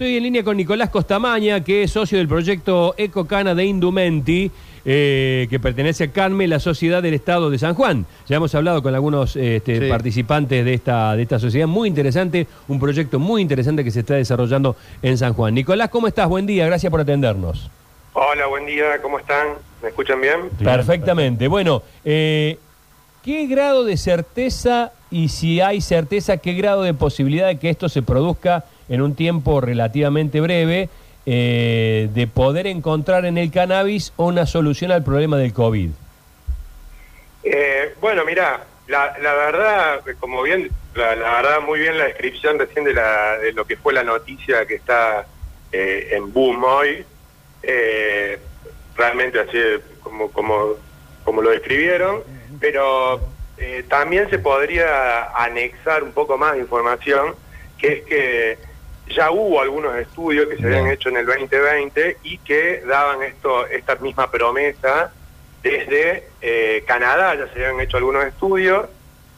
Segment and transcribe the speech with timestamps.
[0.00, 4.50] Estoy en línea con Nicolás Costamaña, que es socio del proyecto Ecocana de Indumenti,
[4.82, 8.06] eh, que pertenece a CANME, la Sociedad del Estado de San Juan.
[8.26, 9.88] Ya hemos hablado con algunos este, Sí.
[9.90, 11.66] participantes de esta, de esta sociedad.
[11.66, 15.52] Muy interesante, un proyecto muy interesante que se está desarrollando en San Juan.
[15.52, 16.26] Nicolás, ¿cómo estás?
[16.30, 17.70] Buen día, gracias por atendernos.
[18.14, 19.48] Hola, buen día, ¿cómo están?
[19.82, 20.48] ¿Me escuchan bien?
[20.64, 21.46] Perfectamente.
[21.46, 22.56] Bueno, eh,
[23.22, 27.90] ¿qué grado de certeza y si hay certeza, qué grado de posibilidad de que esto
[27.90, 30.90] se produzca en un tiempo relativamente breve
[31.24, 35.90] eh, de poder encontrar en el cannabis una solución al problema del COVID?
[37.44, 42.84] Eh, bueno, mira, la, la verdad, como bien, la, verdad, muy bien la descripción recién
[42.84, 45.26] de, la, de lo que fue la noticia que está
[45.72, 47.04] eh, en boom hoy.
[47.62, 48.38] Eh,
[48.96, 49.58] realmente así
[50.02, 50.74] como, como,
[51.24, 52.22] como lo describieron,
[52.58, 53.20] pero
[53.56, 57.34] eh, también se podría anexar un poco más de información,
[57.78, 58.58] que es que
[59.08, 63.66] ya hubo algunos estudios que se habían hecho en el 2020 y que daban esto
[63.66, 65.12] esta misma promesa
[65.62, 68.86] desde eh, Canadá, ya se habían hecho algunos estudios,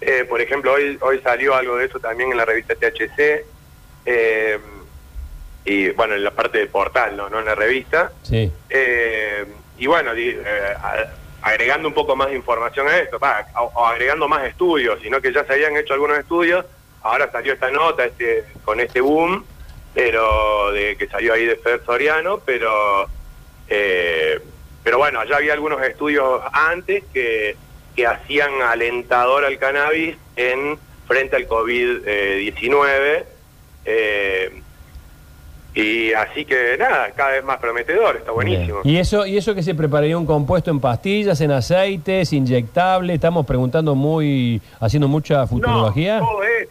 [0.00, 3.44] eh, por ejemplo, hoy, hoy salió algo de eso también en la revista THC,
[4.04, 4.58] eh,
[5.64, 8.12] y bueno, en la parte del portal, no, no en la revista.
[8.22, 8.52] Sí.
[8.68, 9.44] Eh,
[9.78, 10.74] y bueno, di- eh,
[11.40, 15.20] agregando un poco más de información a esto, va, o, o agregando más estudios, sino
[15.20, 16.64] que ya se habían hecho algunos estudios,
[17.02, 19.44] ahora salió esta nota este, con este boom,
[19.94, 23.06] pero de que salió ahí de Fer Soriano, pero
[23.68, 24.40] eh,
[24.82, 27.56] pero bueno, ya había algunos estudios antes que,
[27.94, 33.24] que hacían alentador al cannabis en frente al COVID-19.
[33.84, 34.62] eh,
[35.74, 38.82] y así que nada, cada vez más prometedor, está buenísimo.
[38.82, 38.96] Bien.
[38.96, 43.14] ¿Y eso, ¿Y eso que se prepararía un compuesto en pastillas, en aceites, inyectable?
[43.14, 46.18] Estamos preguntando muy, haciendo mucha futurología.
[46.18, 46.68] No, todo es,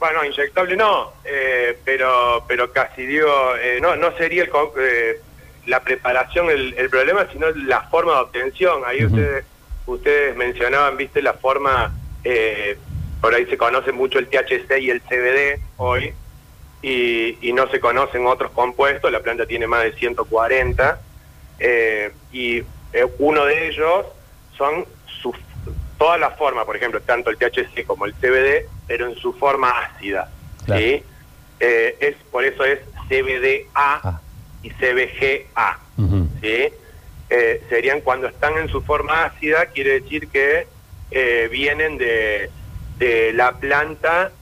[0.00, 5.20] bueno, inyectable no, eh, pero pero casi digo, eh, no no sería el, eh,
[5.66, 8.82] la preparación el, el problema, sino la forma de obtención.
[8.86, 9.44] Ahí ustedes
[9.86, 11.92] ustedes mencionaban, viste, la forma,
[12.24, 12.78] eh,
[13.20, 16.14] por ahí se conoce mucho el THC y el CBD hoy,
[16.82, 21.00] y, y no se conocen otros compuestos, la planta tiene más de 140,
[21.58, 22.62] eh, y
[23.18, 24.06] uno de ellos
[24.56, 24.86] son
[25.20, 25.36] sus,
[26.00, 29.68] todas las formas, por ejemplo, tanto el THC como el CBD, pero en su forma
[29.68, 30.30] ácida.
[30.64, 30.80] Claro.
[30.80, 31.02] ¿sí?
[31.60, 34.20] Eh, es Por eso es CBDA Ah.
[34.62, 35.78] y CBGA.
[36.40, 36.68] ¿sí?
[37.28, 40.66] Eh, serían cuando están en su forma ácida, quiere decir que
[41.10, 42.50] eh, vienen de,
[42.96, 44.32] de la planta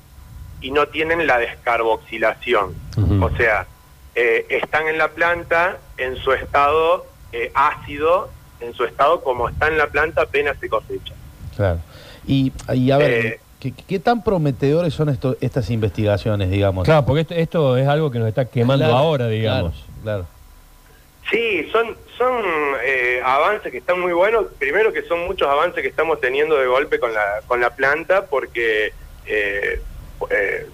[0.60, 2.72] y no tienen la descarboxilación.
[3.20, 3.66] O sea,
[4.14, 7.06] están en la planta en su estado
[7.54, 8.30] ácido,
[8.60, 11.14] en su estado como está en la planta apenas se cosecha.
[11.58, 11.80] Claro.
[12.26, 16.84] Y, y a ver, Eh, ¿qué, qué tan prometedores son esto, estas investigaciones, digamos?
[16.86, 19.74] Claro, porque esto, esto es algo que nos está quemando Claro, ahora, digamos.
[20.02, 20.26] Claro, claro.
[21.30, 22.42] Sí, son, son
[22.84, 24.46] eh, avances que están muy buenos.
[24.58, 28.25] Primero que son muchos avances que estamos teniendo de golpe con la, con la planta
[28.26, 28.92] porque
[29.26, 29.82] eh,
[30.30, 30.66] eh,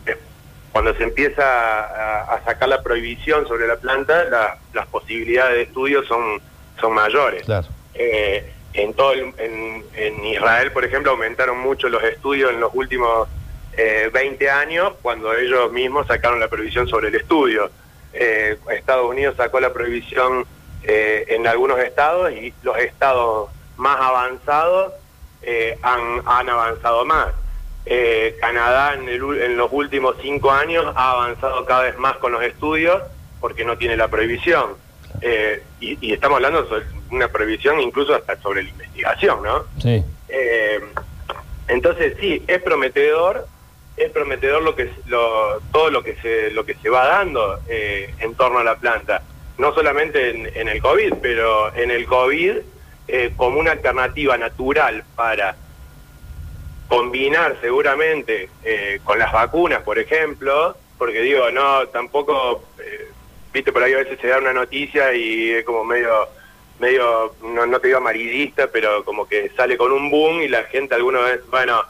[0.71, 5.63] cuando se empieza a, a sacar la prohibición sobre la planta, la- las posibilidades de
[5.63, 6.41] estudio son,
[6.81, 7.45] son mayores.
[7.45, 7.67] claro.
[7.95, 13.29] Eh, en todo el- en, Israel, por ejemplo, aumentaron mucho los estudios en los últimos
[13.77, 17.71] eh, 20 años cuando ellos mismos sacaron la prohibición sobre el estudio.
[18.13, 20.45] Eh, Estados Unidos sacó la prohibición
[20.85, 24.93] eh, en algunos estados y los estados más avanzados
[25.43, 27.29] eh, han, han avanzado más.
[27.87, 32.33] Eh, Canadá en, el en los últimos cinco años ha avanzado cada vez más con
[32.33, 33.03] los estudios
[33.41, 34.77] porque no tiene la prohibición.
[35.81, 36.85] Y, y estamos hablando sobre
[37.15, 39.65] una prohibición incluso hasta sobre la investigación, ¿no?
[39.81, 40.03] Sí.
[40.29, 40.81] Eh,
[41.69, 43.47] entonces sí, es prometedor,
[43.97, 48.15] es prometedor lo que lo, todo lo que se lo que se va dando eh,
[48.19, 49.23] en torno a la planta,
[49.59, 52.57] no solamente en, en el COVID, pero en el COVID
[53.07, 55.57] eh, como una alternativa natural para
[56.89, 63.11] combinar seguramente eh, con las vacunas, por ejemplo, porque digo, no, tampoco, eh,
[63.53, 66.29] viste, por ahí a veces se da una noticia y es como medio,
[66.81, 70.65] medio, no, no te digo amarillista, pero como que sale con un boom y la
[70.65, 71.83] gente alguna vez, bueno,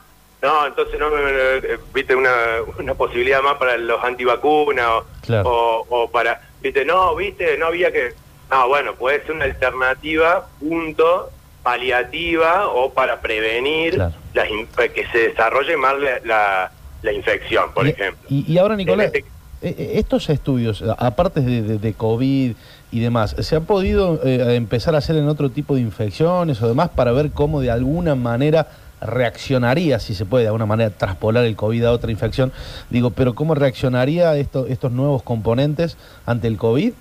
[0.43, 2.31] no, entonces no, eh, viste, una,
[2.79, 5.49] una posibilidad más para los antivacunas o, Claro.
[5.51, 8.13] o, o para, viste, no, viste, no había que,
[8.51, 11.31] no, bueno, puede ser una alternativa, punto,
[11.63, 14.13] paliativa o para prevenir Claro.
[14.35, 16.73] las in- que se desarrolle más la, la,
[17.03, 18.27] la infección, por y, ejemplo.
[18.29, 19.21] Y, y ahora, Nicolás, este-
[19.63, 22.55] eh, eh, estos estudios, aparte de, de- de COVID
[22.95, 26.69] y demás, ¿se han podido eh, empezar a hacer en otro tipo de infecciones o
[26.69, 28.69] demás para ver cómo de alguna manera
[29.01, 32.53] reaccionaría, si se puede de alguna manera traspolar el COVID a otra infección.
[32.91, 36.93] Digo, pero ¿cómo reaccionaría esto, estos nuevos componentes ante el COVID?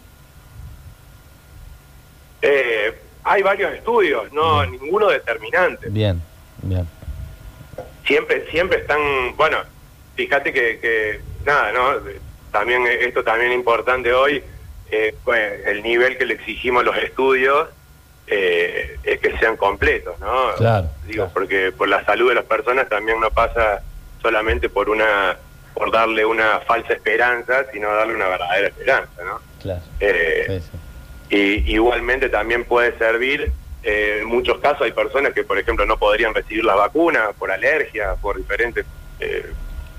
[2.42, 5.90] Eh, hay varios estudios, no ninguno determinante.
[5.92, 6.20] Bien,
[6.64, 6.88] bien.
[8.08, 9.60] Siempre, siempre están, bueno,
[10.16, 12.00] fíjate que, que nada, ¿no?
[12.52, 14.44] También esto también es importante hoy,
[14.92, 15.16] eh,
[15.66, 17.70] el nivel que le exigimos a los estudios
[18.28, 20.54] eh, es que sean completos, ¿no?
[20.58, 21.32] Claro, Digo, claro.
[21.34, 23.82] porque por la salud de las personas también no pasa
[24.22, 25.38] solamente por una
[25.74, 29.42] por darle una falsa esperanza, sino darle una verdadera esperanza, ¿no?
[29.60, 29.82] Claro.
[30.00, 30.62] Eh,
[31.30, 33.52] y igualmente también puede servir,
[33.84, 37.52] eh, en muchos casos hay personas que, por ejemplo, no podrían recibir la vacuna por
[37.52, 38.86] alergia, por diferentes,
[39.20, 39.52] eh,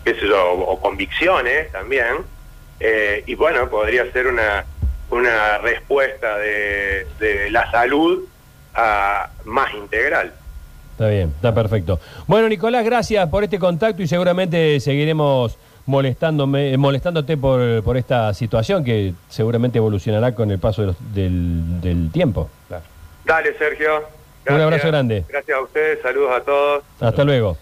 [0.05, 2.19] qué sé yo, o, o convicciones también.
[2.81, 4.65] Eh, y bueno, podría ser una,
[5.15, 8.25] una respuesta de, de la salud
[8.75, 10.33] a, más integral.
[10.93, 11.99] Está bien, está perfecto.
[12.27, 15.57] Bueno, Nicolás, gracias por este contacto y seguramente seguiremos
[15.87, 21.81] molestándome, molestándote por, por esta situación que seguramente evolucionará con el paso de los- del,
[21.81, 22.49] del tiempo.
[22.69, 22.85] Claro.
[23.25, 24.05] Dale, Sergio.
[24.49, 25.25] Un abrazo grande.
[25.29, 26.85] Gracias a ustedes, saludos a todos.
[27.01, 27.57] Hasta luego.